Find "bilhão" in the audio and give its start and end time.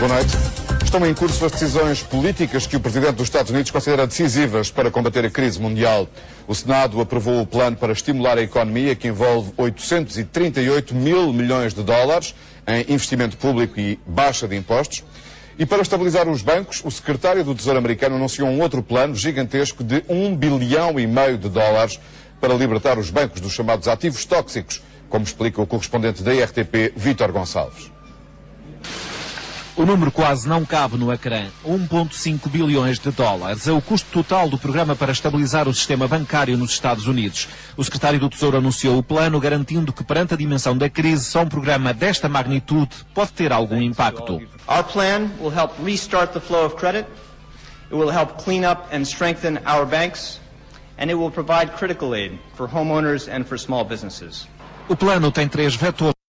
20.34-20.98